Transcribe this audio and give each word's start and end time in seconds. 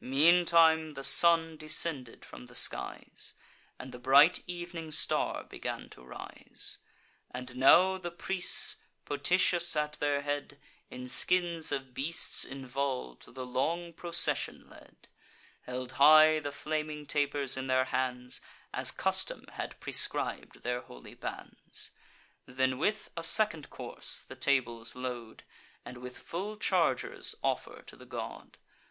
Meantime 0.00 0.92
the 0.92 1.02
sun 1.04 1.54
descended 1.58 2.24
from 2.24 2.46
the 2.46 2.54
skies, 2.54 3.34
And 3.78 3.92
the 3.92 3.98
bright 3.98 4.42
evening 4.46 4.90
star 4.90 5.44
began 5.44 5.90
to 5.90 6.02
rise. 6.02 6.78
And 7.30 7.54
now 7.56 7.98
the 7.98 8.10
priests, 8.10 8.76
Potitius 9.04 9.76
at 9.76 9.98
their 10.00 10.22
head, 10.22 10.58
In 10.88 11.10
skins 11.10 11.70
of 11.72 11.92
beasts 11.92 12.42
involv'd, 12.42 13.34
the 13.34 13.44
long 13.44 13.92
procession 13.92 14.66
led; 14.70 15.08
Held 15.60 15.92
high 15.92 16.40
the 16.40 16.52
flaming 16.52 17.04
tapers 17.04 17.58
in 17.58 17.66
their 17.66 17.84
hands, 17.84 18.40
As 18.72 18.92
custom 18.92 19.44
had 19.52 19.78
prescrib'd 19.78 20.62
their 20.62 20.80
holy 20.80 21.12
bands; 21.12 21.90
Then 22.46 22.78
with 22.78 23.10
a 23.14 23.22
second 23.22 23.68
course 23.68 24.22
the 24.22 24.36
tables 24.36 24.96
load, 24.96 25.42
And 25.84 25.98
with 25.98 26.16
full 26.16 26.56
chargers 26.56 27.34
offer 27.44 27.82
to 27.82 27.94
the 27.94 28.06
god. 28.06 28.56